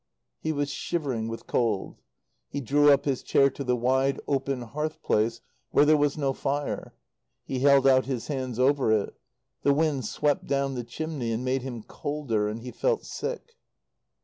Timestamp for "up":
2.91-3.05